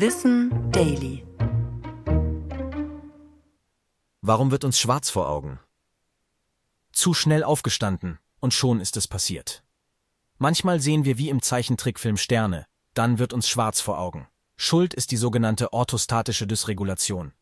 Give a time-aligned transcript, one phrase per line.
[0.00, 1.26] Wissen Daily.
[4.20, 5.58] Warum wird uns schwarz vor Augen?
[6.92, 9.64] Zu schnell aufgestanden und schon ist es passiert.
[10.36, 14.28] Manchmal sehen wir wie im Zeichentrickfilm Sterne, dann wird uns schwarz vor Augen.
[14.56, 17.32] Schuld ist die sogenannte orthostatische Dysregulation.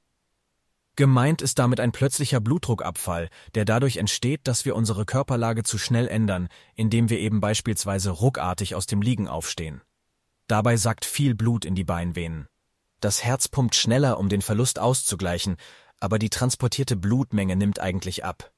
[0.97, 6.09] Gemeint ist damit ein plötzlicher Blutdruckabfall, der dadurch entsteht, dass wir unsere Körperlage zu schnell
[6.09, 9.83] ändern, indem wir eben beispielsweise ruckartig aus dem Liegen aufstehen.
[10.47, 12.47] Dabei sackt viel Blut in die Beinvenen.
[13.01, 15.57] Das Herz pumpt schneller, um den Verlust auszugleichen,
[16.01, 18.53] aber die transportierte Blutmenge nimmt eigentlich ab.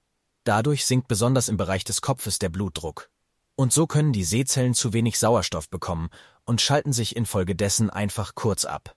[0.44, 3.10] Dadurch sinkt besonders im Bereich des Kopfes der Blutdruck.
[3.54, 6.10] Und so können die Sehzellen zu wenig Sauerstoff bekommen
[6.44, 8.94] und schalten sich infolgedessen einfach kurz ab.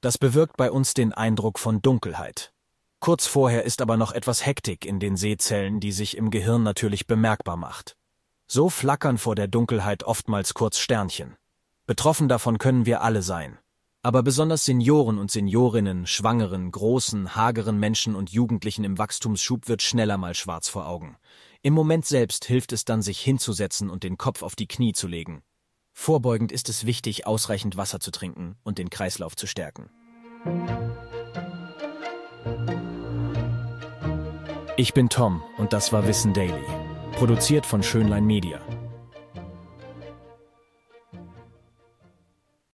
[0.00, 2.52] Das bewirkt bei uns den Eindruck von Dunkelheit.
[3.00, 7.06] Kurz vorher ist aber noch etwas Hektik in den Sehzellen, die sich im Gehirn natürlich
[7.06, 7.96] bemerkbar macht.
[8.46, 11.36] So flackern vor der Dunkelheit oftmals kurz Sternchen.
[11.86, 13.58] Betroffen davon können wir alle sein.
[14.02, 20.16] Aber besonders Senioren und Seniorinnen, schwangeren, großen, hageren Menschen und Jugendlichen im Wachstumsschub wird schneller
[20.16, 21.16] mal schwarz vor Augen.
[21.62, 25.08] Im Moment selbst hilft es dann, sich hinzusetzen und den Kopf auf die Knie zu
[25.08, 25.42] legen.
[25.92, 29.90] Vorbeugend ist es wichtig, ausreichend Wasser zu trinken und den Kreislauf zu stärken.
[34.76, 36.64] Ich bin Tom und das war Wissen Daily.
[37.12, 38.60] Produziert von Schönlein Media.